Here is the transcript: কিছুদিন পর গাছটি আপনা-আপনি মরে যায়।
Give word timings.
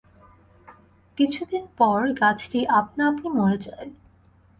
কিছুদিন 1.17 1.63
পর 1.77 1.99
গাছটি 2.21 2.59
আপনা-আপনি 2.79 3.27
মরে 3.29 3.57
যায়। 3.57 3.89